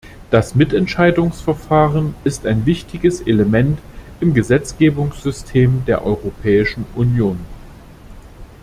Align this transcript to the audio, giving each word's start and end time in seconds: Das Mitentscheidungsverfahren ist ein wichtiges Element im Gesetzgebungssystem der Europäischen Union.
Das 0.31 0.55
Mitentscheidungsverfahren 0.55 2.15
ist 2.23 2.47
ein 2.47 2.65
wichtiges 2.65 3.21
Element 3.21 3.77
im 4.19 4.33
Gesetzgebungssystem 4.33 5.85
der 5.85 6.03
Europäischen 6.03 6.87
Union. 6.95 7.37